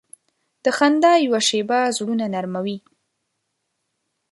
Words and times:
د 0.63 0.65
خندا 0.77 1.13
یوه 1.25 1.39
شیبه 1.49 1.79
زړونه 1.97 2.25
نرمه 2.33 2.59
وي. 2.65 2.77